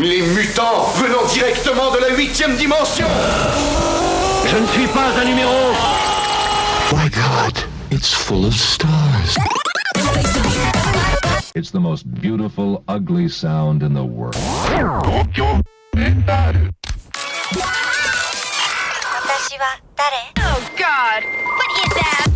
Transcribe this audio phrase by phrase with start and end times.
[0.00, 3.06] Les mutants venant directement de la huitième dimension
[4.46, 5.52] Je ne suis pas un numéro
[6.96, 7.58] My God,
[7.90, 9.36] it's full of stars.
[11.54, 14.36] It's the most beautiful, ugly sound in the world.
[20.38, 22.29] Oh God, what is that?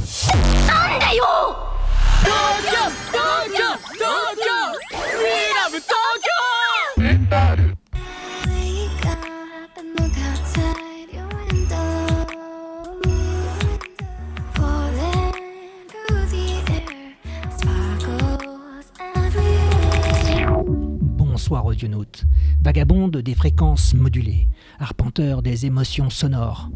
[21.45, 22.25] Bonsoir audionautes,
[22.63, 24.49] vagabonde des fréquences modulées,
[24.79, 26.71] arpenteur des émotions sonores.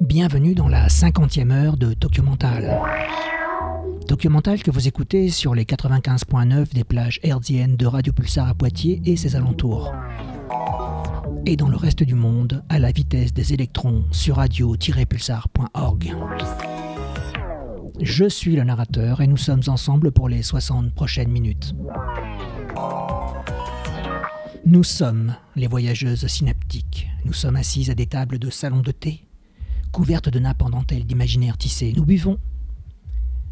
[0.00, 2.80] Bienvenue dans la cinquantième heure de Tokyo Mental.
[4.06, 8.54] Tokyo Mental que vous écoutez sur les 95.9 des plages hertziennes de Radio Pulsar à
[8.54, 9.92] Poitiers et ses alentours.
[11.44, 16.14] Et dans le reste du monde, à la vitesse des électrons sur radio-pulsar.org.
[18.00, 21.74] Je suis le narrateur et nous sommes ensemble pour les 60 prochaines minutes.
[24.66, 27.08] Nous sommes les voyageuses synaptiques.
[27.24, 29.26] Nous sommes assises à des tables de salon de thé,
[29.92, 31.94] couvertes de nappes en dentelle d'imaginaire tissé.
[31.96, 32.38] Nous buvons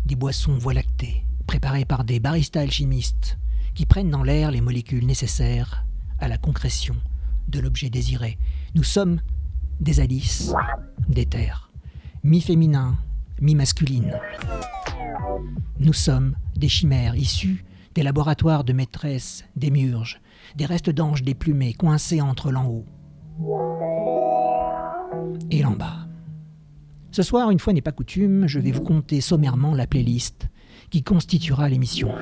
[0.05, 3.39] des boissons voie lactée, préparées par des baristas alchimistes
[3.75, 5.86] qui prennent dans l'air les molécules nécessaires
[6.19, 6.97] à la concrétion
[7.48, 8.36] de l'objet désiré.
[8.75, 9.20] Nous sommes
[9.81, 10.53] des Alice,
[11.08, 11.70] des terres,
[12.23, 12.98] mi-féminin,
[13.40, 14.18] mi-masculines.
[15.80, 20.20] Nous sommes des chimères issues des laboratoires de maîtresses, des murges,
[20.56, 22.84] des restes d'anges déplumés coincés entre l'en haut
[25.50, 26.06] et l'en bas.
[27.12, 30.48] Ce soir, une fois n'est pas coutume, je vais vous conter sommairement la playlist
[30.90, 32.12] qui constituera l'émission.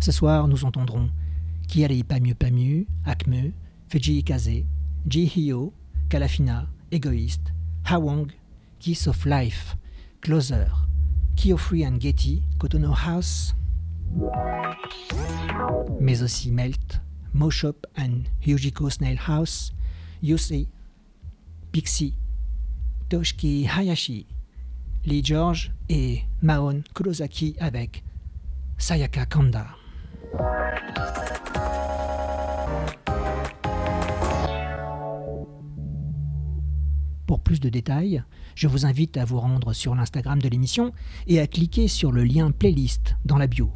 [0.00, 1.08] Ce soir, nous entendrons
[1.66, 3.52] Kiari Pamu Pamu, Akme,
[3.88, 4.64] Fuji Kaze,
[5.06, 5.72] Ji Hyo,
[6.10, 7.52] Kalafina, Égoïste,
[7.84, 8.28] Hawang,
[8.80, 9.76] Kiss of Life,
[10.20, 10.68] Closer,
[11.36, 13.54] Kiyofree and Getty, Kotono House,
[16.00, 17.00] mais aussi Melt,
[17.34, 19.72] Moshop and Hyujiko Snail House,
[20.22, 20.68] Yusei,
[21.72, 22.14] Pixie,
[23.08, 24.26] Toshiki Hayashi,
[25.04, 28.02] Lee George et Maon Kurosaki avec
[28.78, 29.66] Sayaka Kanda.
[37.28, 38.22] Pour plus de détails,
[38.54, 40.92] je vous invite à vous rendre sur l'Instagram de l'émission
[41.26, 43.70] et à cliquer sur le lien playlist dans la bio.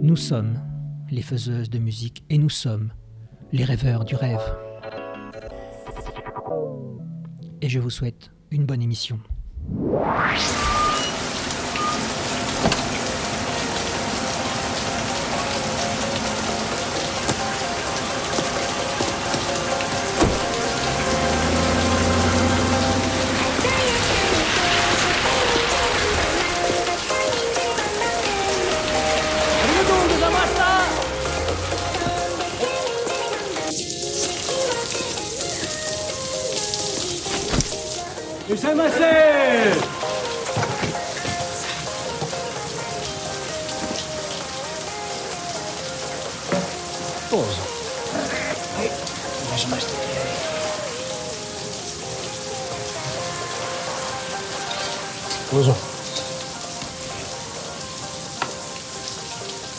[0.00, 0.60] Nous sommes
[1.10, 2.92] les faiseuses de musique et nous sommes
[3.54, 4.42] les rêveurs du rêve.
[7.62, 9.20] Et je vous souhaite une bonne émission.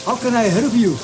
[0.05, 0.97] How can I help you?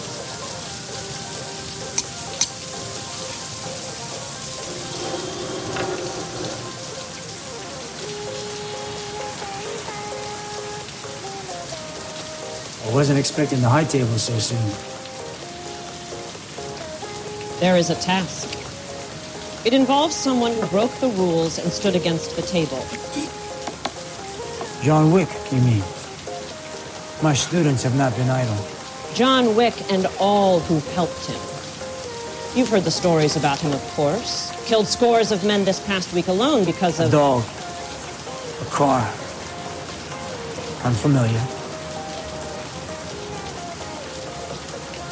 [12.84, 14.91] I wasn't expecting the high table so soon.
[17.62, 18.58] There is a task.
[19.68, 22.84] It involves someone who broke the rules and stood against the table.
[24.82, 25.84] John Wick, you mean?
[27.22, 28.58] My students have not been idle.
[29.14, 31.40] John Wick and all who helped him.
[32.58, 34.52] You've heard the stories about him, of course.
[34.66, 37.10] Killed scores of men this past week alone because of.
[37.10, 37.44] A dog.
[37.44, 39.02] A car.
[40.84, 41.46] Unfamiliar.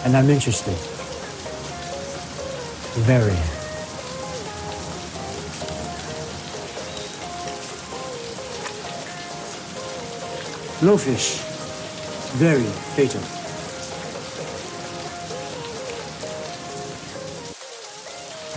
[0.04, 0.99] And I'm interested
[3.02, 3.32] very.
[10.82, 11.40] Low fish,
[12.38, 12.64] very
[12.96, 13.22] fatal.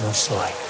[0.02, 0.62] No soy.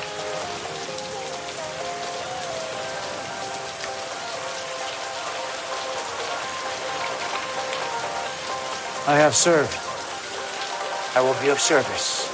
[9.04, 9.76] I have served.
[11.14, 12.31] I will be of service.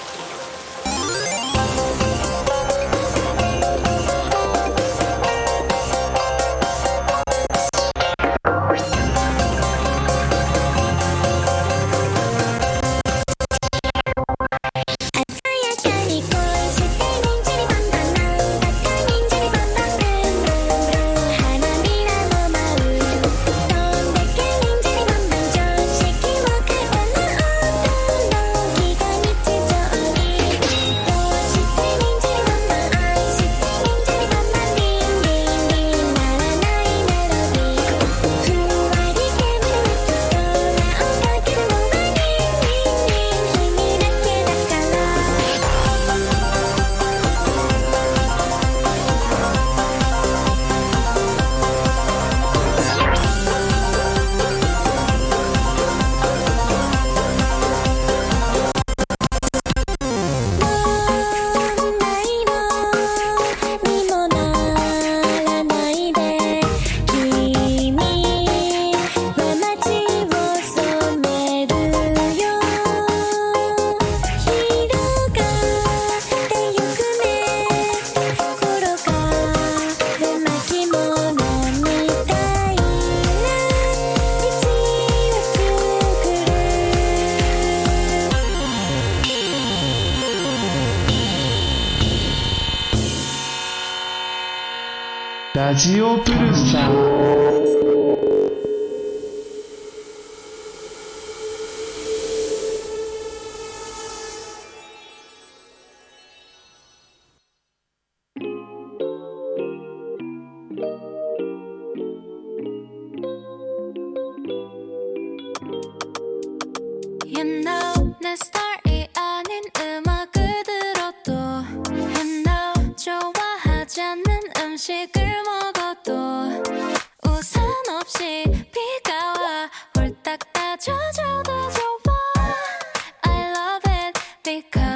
[95.68, 96.32] ラジオプ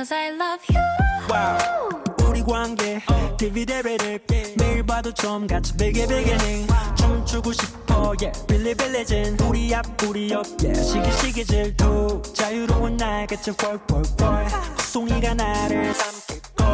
[0.03, 0.83] Cause I love you
[1.31, 2.03] wow.
[2.27, 3.37] 우리 관계 oh.
[3.37, 4.57] TV 대회를 yeah.
[4.59, 6.95] 매일 봐도 좀 같이 베개 베개니 wow.
[6.97, 14.49] 춤추고 싶어 yeah 빌리빌리진 우리 앞 우리 옆 yeah 시기시기 질투 자유로운 날 같은 뻘뻘뻘
[14.81, 16.67] 송이가 나를 삼킬걸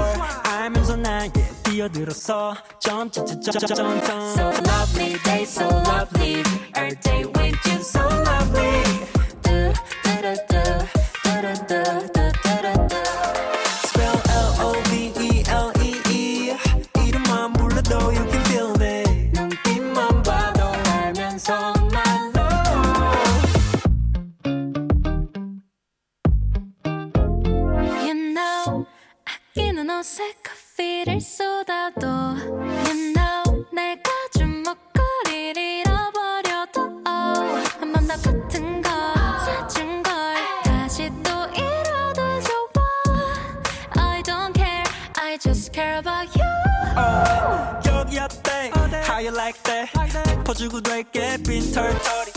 [0.44, 6.42] 알면서 나 yeah 뛰어들었어 점점점점점점 So lovely day so lovely
[6.75, 8.67] Our day went you so lovely
[51.58, 52.27] Turn, turned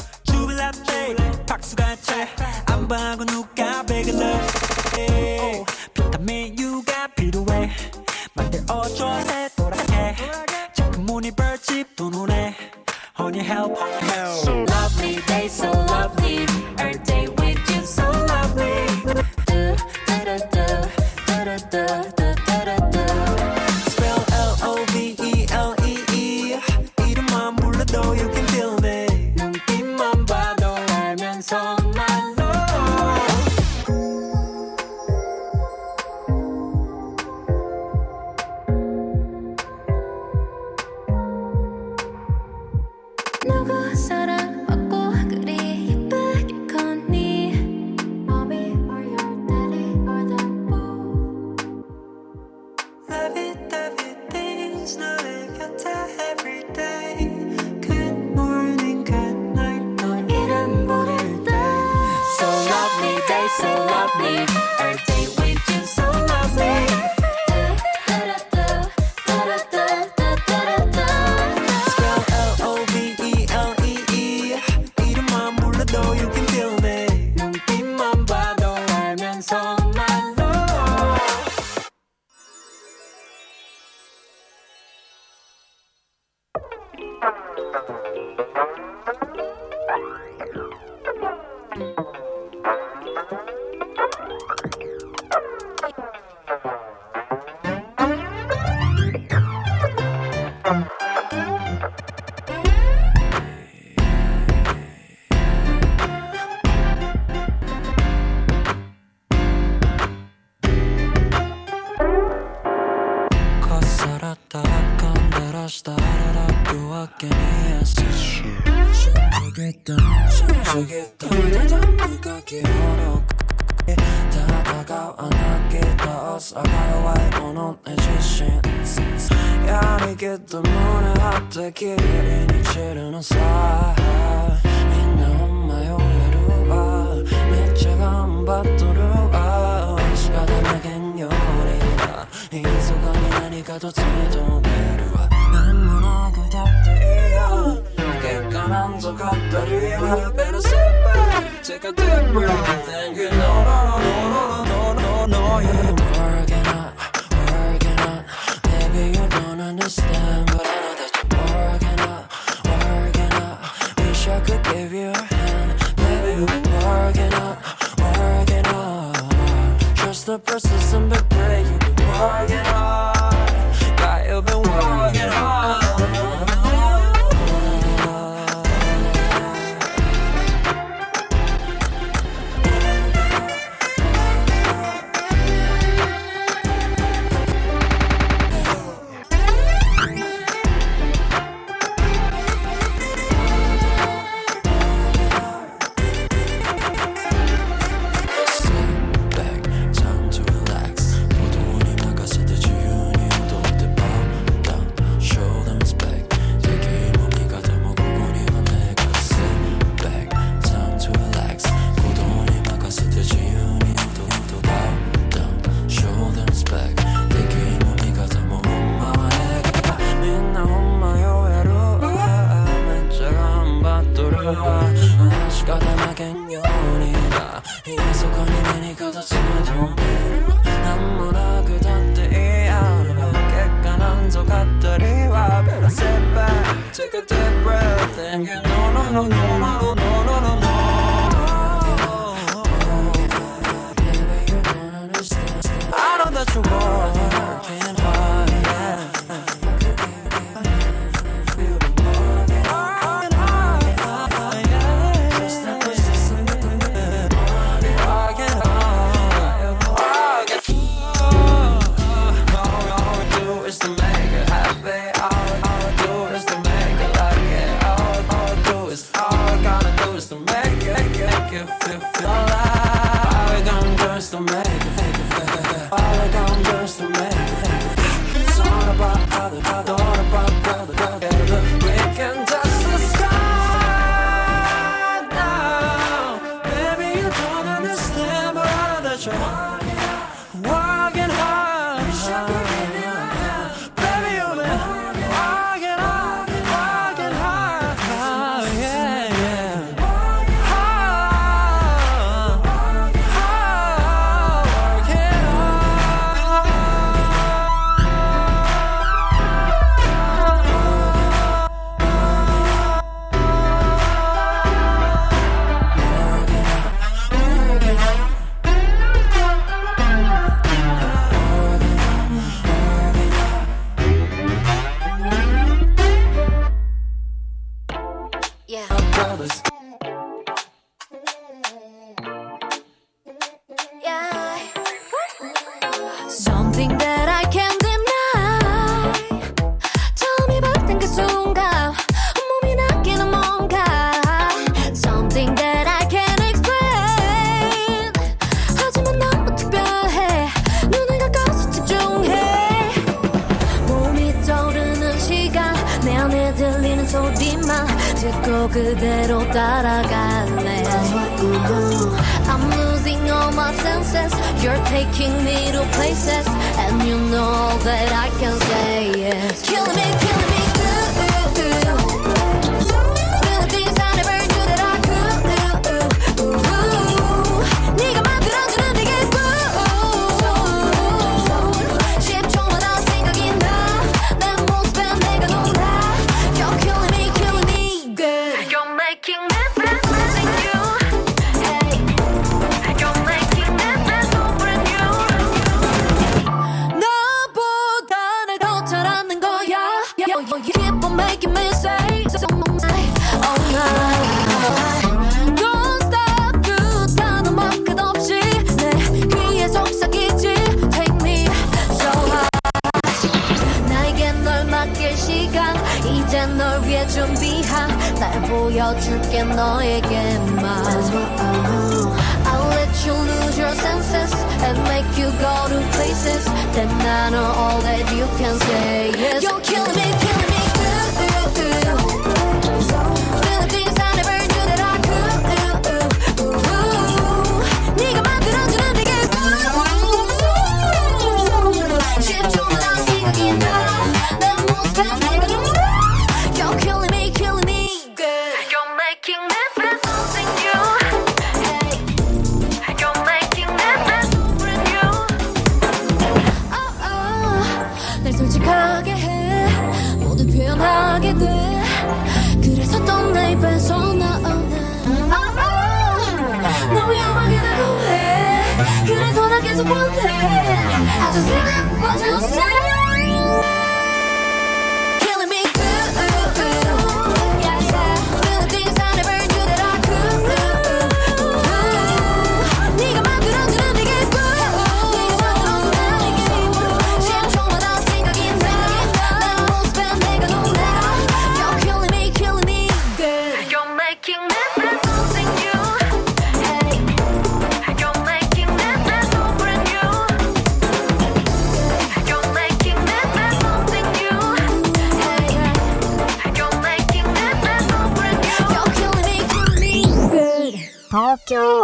[511.51, 511.83] 東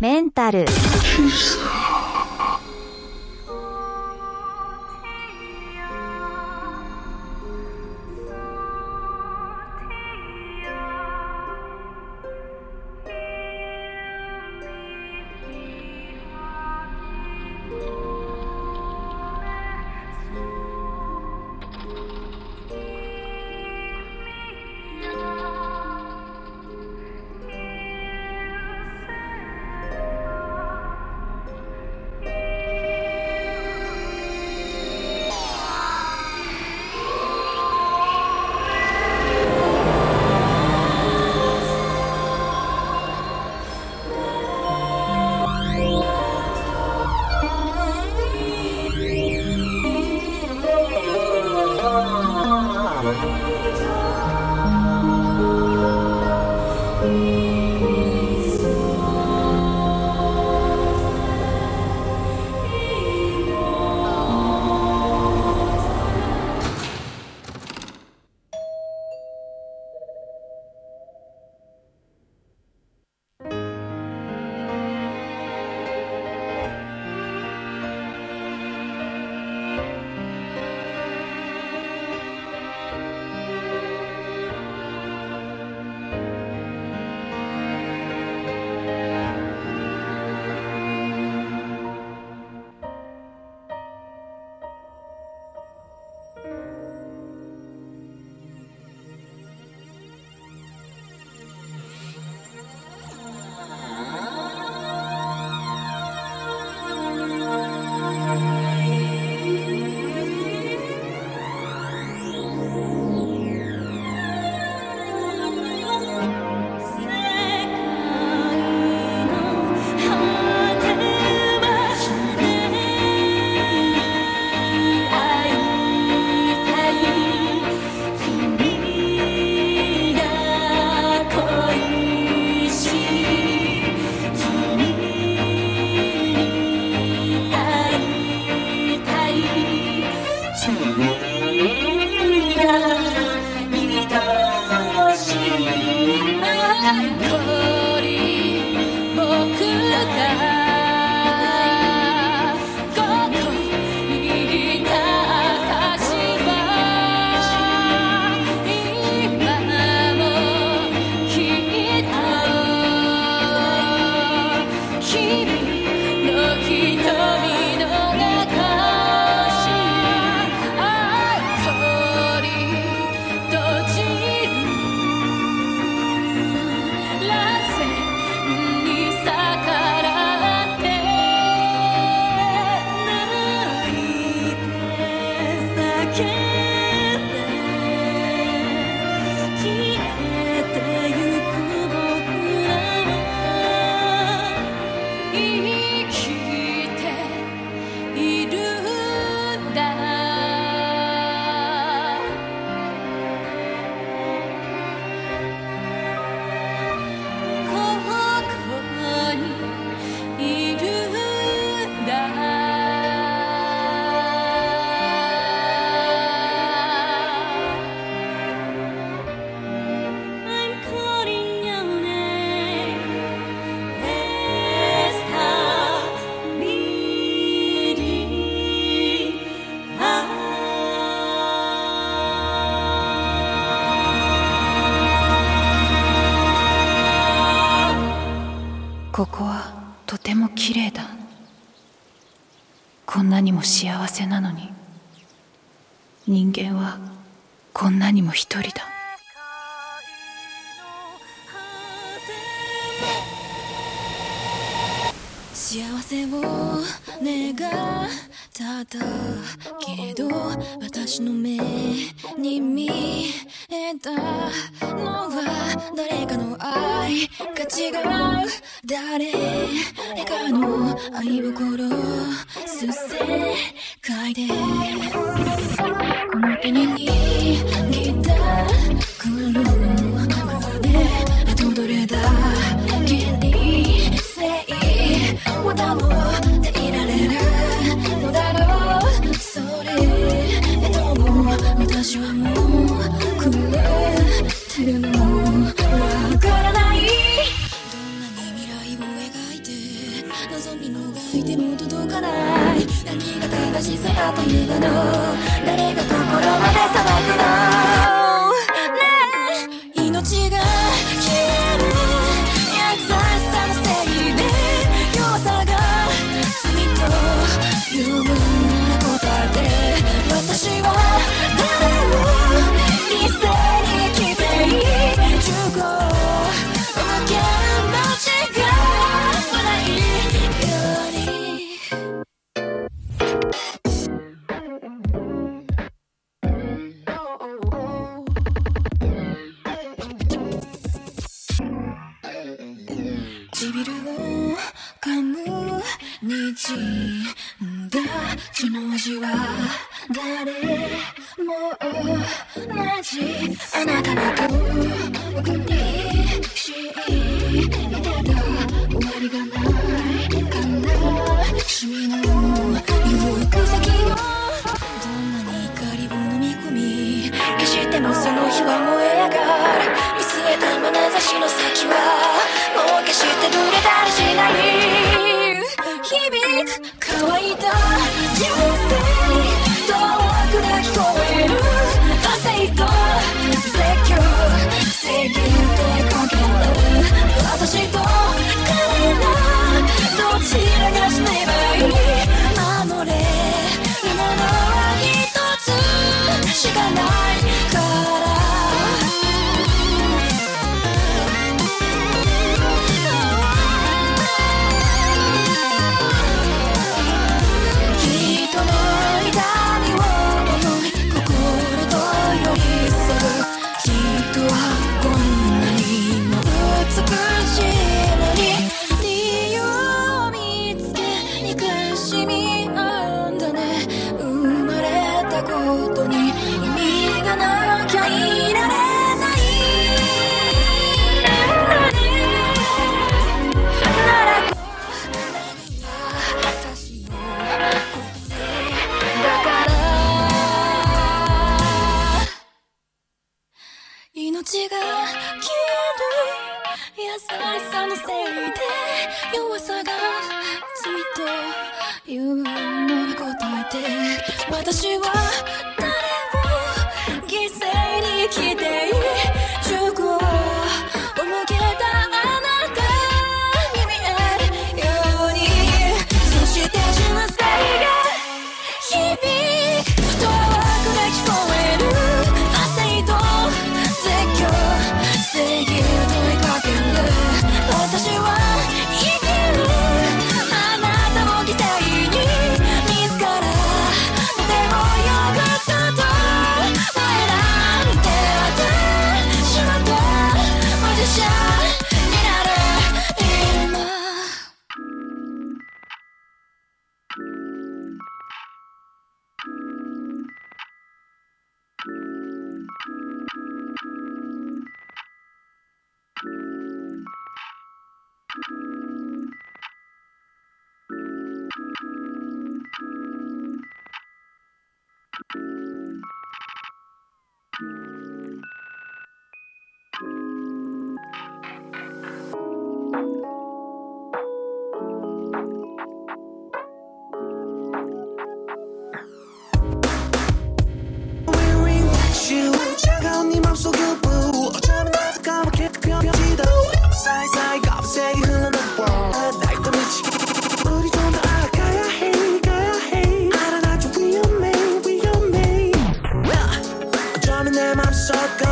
[0.00, 0.64] メンタル「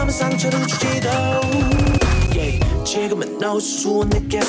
[0.07, 1.09] 마음의 상처를 주지도.
[2.35, 4.41] Yeah, 지금은 너 수수한 느낌.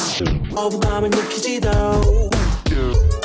[0.55, 1.69] 어부감을 느끼지도.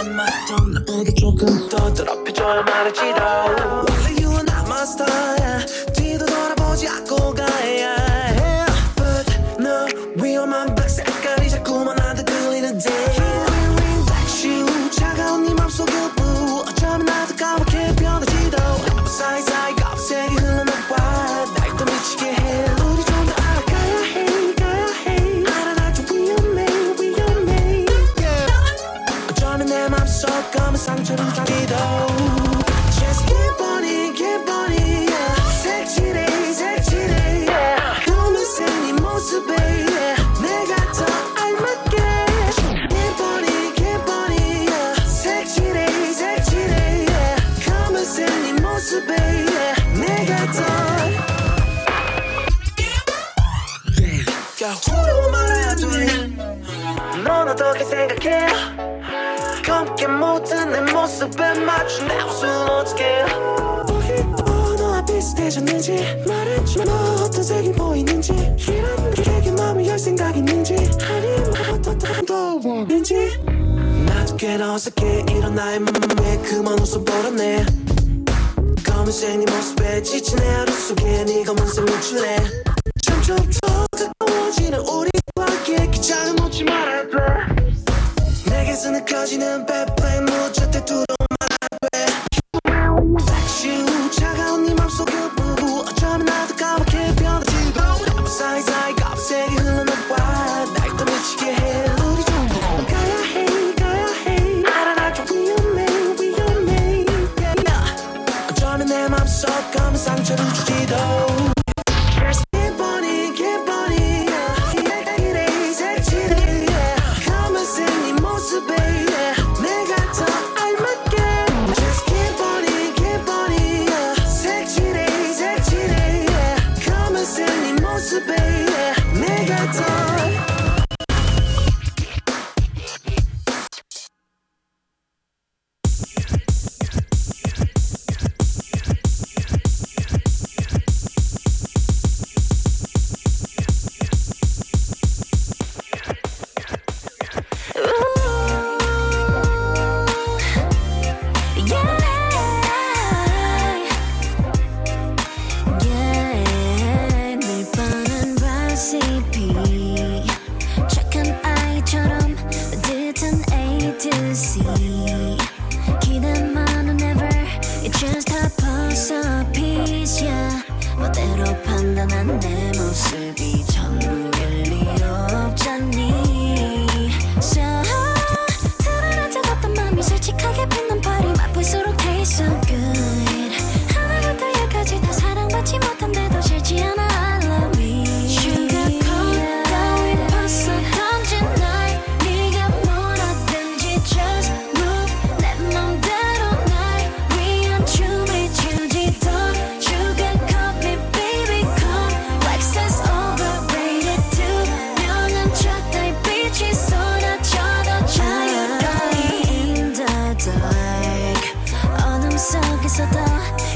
[0.01, 3.23] 안맞던 나에게 조금 더 더럽혀줘야 말할지도.
[3.23, 5.67] 원래 you not my star.
[5.95, 8.02] 뒤도 돌아보지 않고 가야
[61.23, 63.25] 밸런스 뱀 맞춘 내옷은 어떻게
[63.87, 66.93] 보기 너와 비슷해졌는지 말해줘 너
[67.25, 73.39] 어떤 색이 보이는지 이런 그에게 마음을 열 생각 있는지 아니면 어떤 더 원인지.
[74.07, 77.67] 나도 꽤나 어색해 이런 나의 몸에 그만 웃어버렸네.
[78.85, 82.37] 검은색 네 모습에 지친 하루 속에 네 검은 색 묻힐래
[83.03, 87.63] 점점 더 가까워지는 우리와 함께 기장은 놓지 말아야 돼.
[88.51, 91.05] 내게서 느껴지는 백백 무조건 두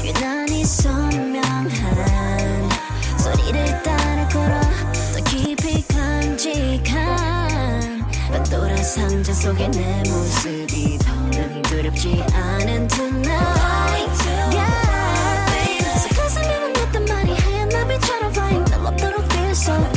[0.03, 1.69] 유난히 선명한
[3.17, 4.61] 소리를 따라 걸어
[5.13, 6.97] 더 깊이 간직한
[8.31, 14.77] 벽돌의 상자 속에 내 모습이 더는 두렵지 않은 tonight yeah.
[15.97, 19.96] So 가슴이 묻었던 말이 하얀 나비처럼 flying 날아도록 feel so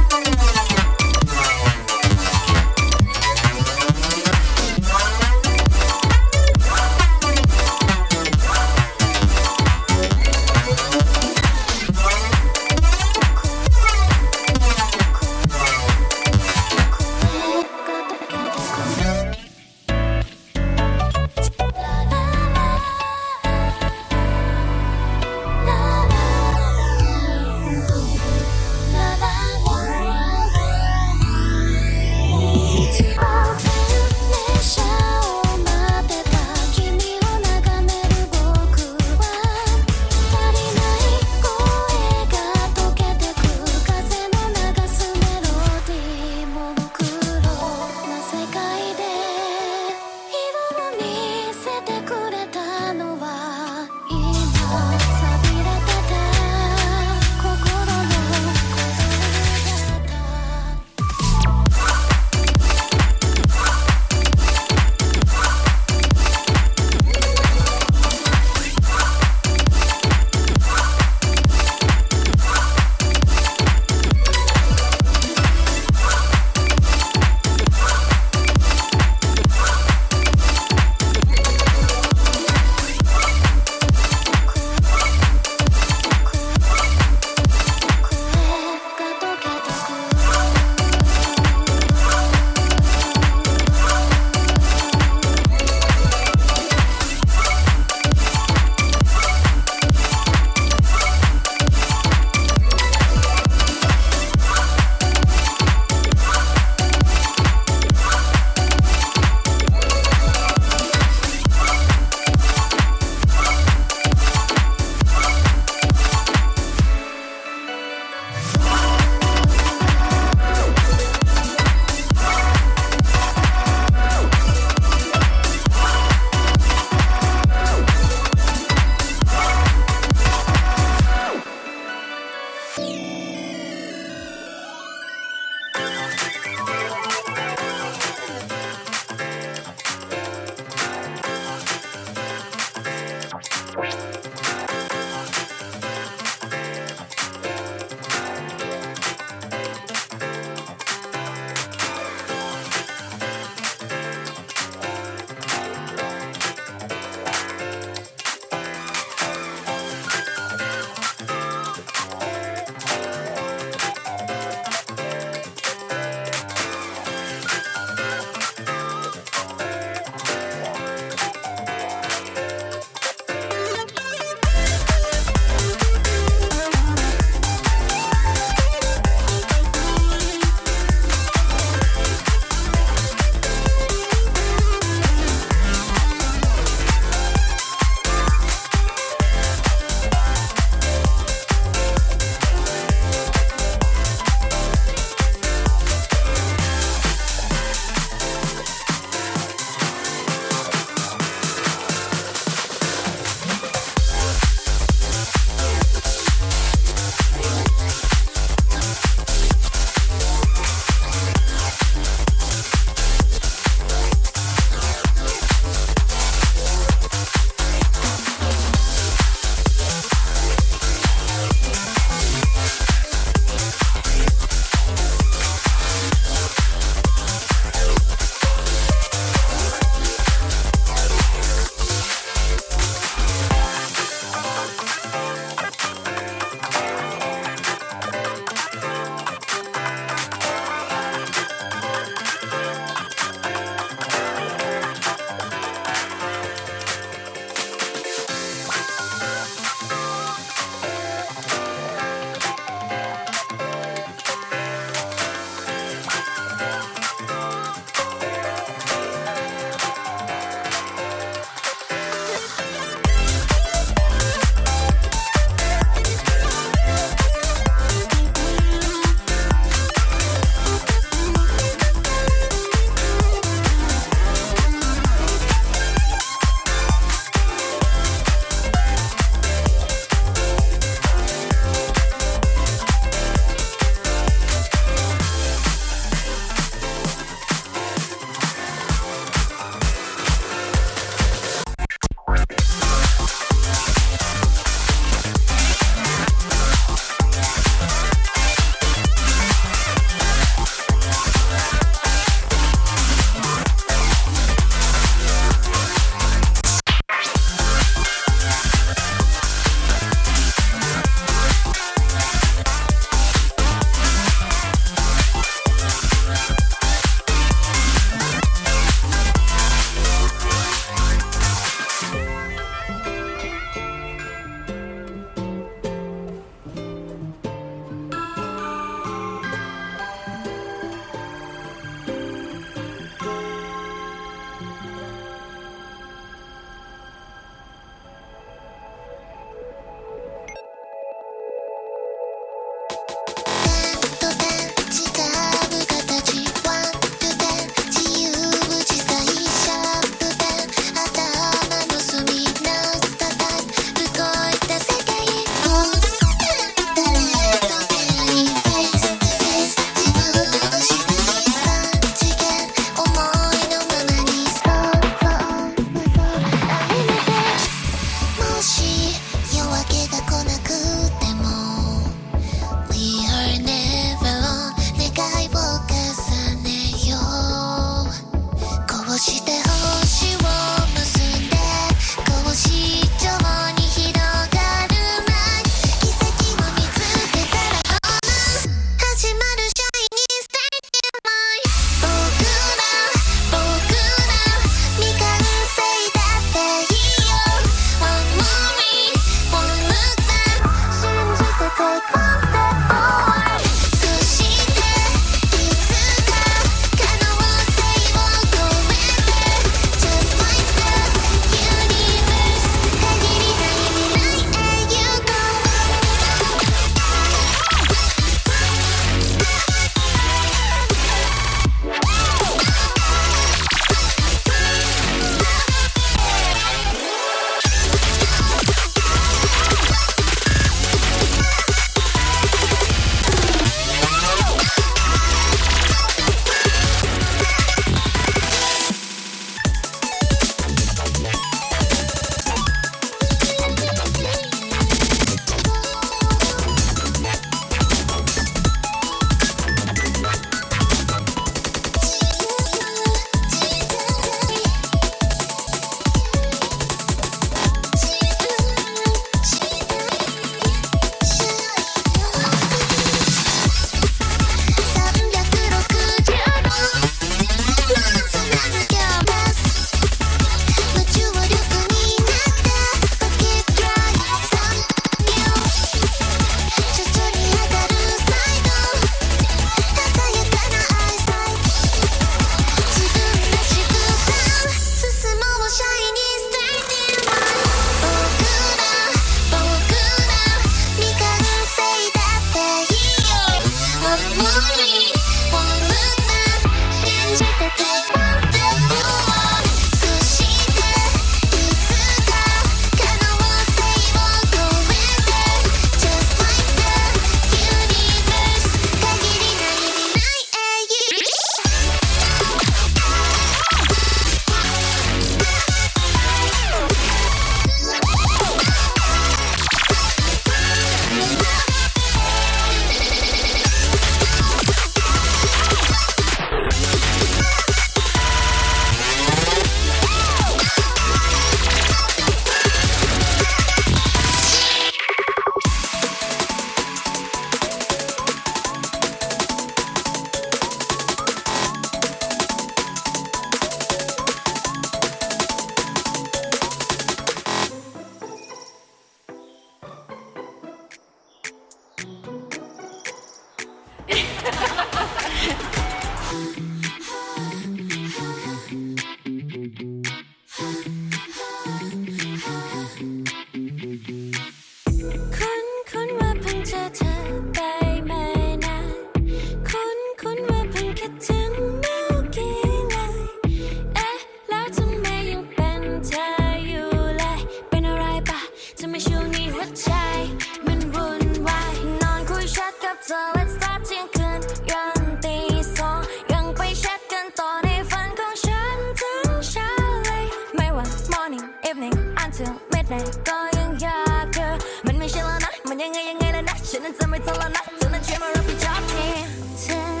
[593.27, 594.47] ก็ยังยากเธอ
[594.85, 600.00] มันไม่ใช่แล้วนะ มันยังไงยังไงแล้วนะ ฉันนั้นจะไม่ทนแล้วนะเธอนั้นช่วยมารับผิดชอบที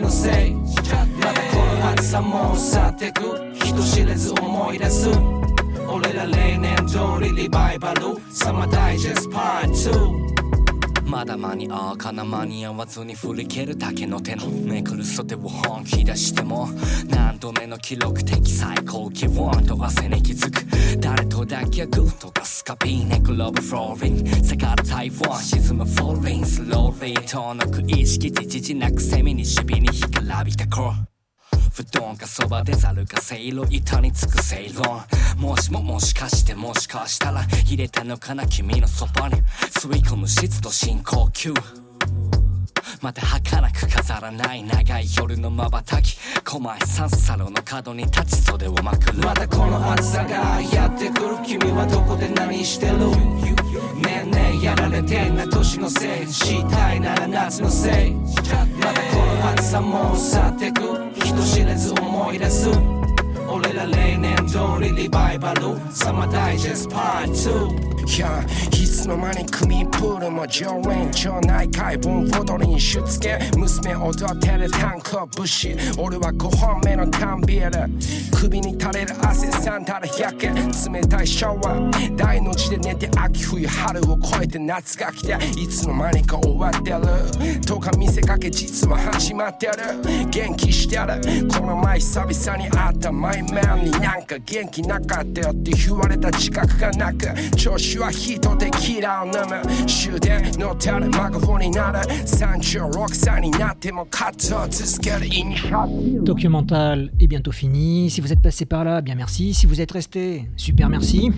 [0.00, 0.54] のせい。
[0.54, 3.22] まだこの暑さも去ってく。
[3.54, 5.08] 人知れず思い出す。
[5.88, 8.16] 俺ら例年通りリバイバル。
[8.30, 10.19] サマーダイジェストパート2
[11.20, 16.66] まだ間に合うかな間に合わずに振り切るだけの手のめくる袖を本気出しても
[17.10, 31.09] 何度目の記録的最高気温と汗に気づく誰とだけグッとかスカピーネクロブフローリング下がる台湾沈むフォーリンスローリー遠のく意識じじなくセミにシビに干からびた頃。
[31.80, 35.00] 布団かそばでざるかせいろ板につく正論
[35.38, 39.36] もしももしかしてもしかしたら入れたのかな君のそばに
[39.70, 41.54] 吸い込む湿度深呼吸
[43.00, 52.98] また儚く飾らない長い夜の瞬き狛江三皿の角に立ち袖をまくるまたこの暑さがやってくる君はどこで何してる
[54.02, 55.46] ねえねえやられてんな。
[55.46, 58.14] 年のせいしたいなら夏のせい。
[58.14, 60.82] まだこの暑さも去ってく。
[61.24, 62.68] 人知れず思い出す。
[63.52, 65.62] 俺ら例年通りリバイバル。
[65.90, 77.88] サマーダイジェストパート2いやいつの間に組プールも常連町内会盆踊りに出現娘踊ってる炭鉱節俺は5本目の缶ビール
[78.36, 80.00] 首に垂れる汗3た。
[80.00, 81.22] ら100円冷た。
[81.22, 89.72] いシャワー大の字で寝て秋冬春を越えて夏が来ていつの間にか終わってるとか見せかけ実は始まってる
[90.30, 93.12] 元気してるこの前久々に会った。
[93.12, 105.55] マイメンになんか元気なかったよって言われた自覚がなく調子は人でキラーを飲む終電乗ってるマグフォンになる36歳になっても活動続ける意味
[106.23, 108.09] Documental est bientôt fini.
[108.09, 109.53] Si vous êtes passé par là, bien merci.
[109.53, 111.31] Si vous êtes resté, super merci.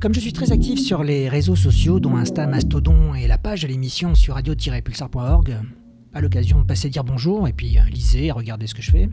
[0.00, 3.62] Comme je suis très actif sur les réseaux sociaux, dont Insta, Mastodon et la page
[3.62, 5.58] de l'émission sur radio-pulsar.org,
[6.14, 9.08] à l'occasion de passer dire bonjour et puis euh, lisez, regardez ce que je fais.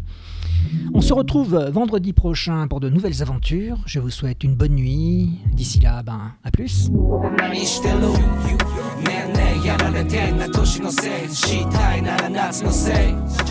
[0.93, 3.77] On se retrouve vendredi prochain pour de nouvelles aventures.
[3.85, 5.39] Je vous souhaite une bonne nuit.
[5.53, 6.89] D'ici là, ben, à plus.
[7.37, 13.43] 何してるねえねえやられてんな年のせいしたいなら夏のせいまた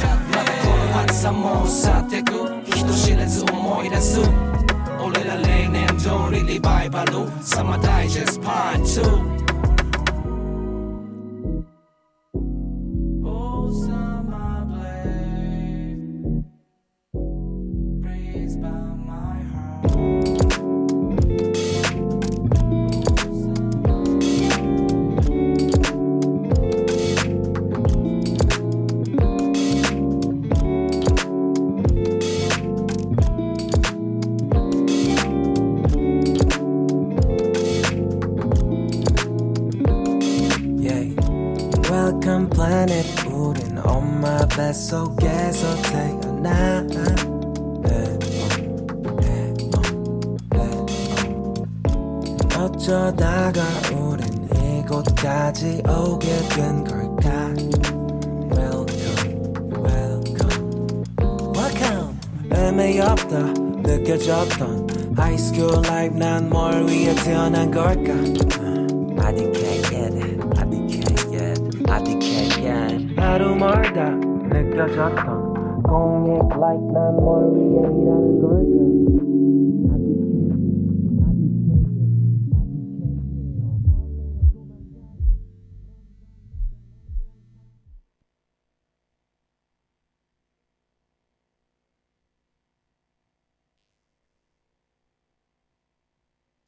[0.63, 2.33] この暑さも去ってく
[2.65, 4.21] 人知れず思い出す
[5.01, 9.40] 俺ら例年通りリバイバルサマーダイジェストパート2